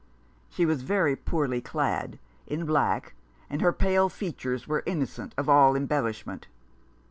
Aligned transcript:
She 0.49 0.65
was 0.65 0.81
very 0.81 1.15
poorly 1.15 1.61
clad, 1.61 2.17
in 2.47 2.65
black, 2.65 3.13
and 3.51 3.61
her 3.61 3.71
pale 3.71 4.09
features 4.09 4.67
were 4.67 4.81
innocent 4.87 5.35
of 5.37 5.47
all 5.47 5.75
embellishment. 5.75 6.47